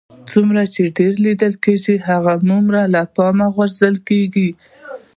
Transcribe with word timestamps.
څومره 0.29 0.61
چې 0.73 0.81
ډېر 0.97 1.13
لیدل 1.25 1.53
کېږئ 1.63 1.95
هغومره 2.07 2.81
له 2.93 3.01
پامه 3.15 3.47
غورځول 3.55 3.95
کېږئ 4.07 4.49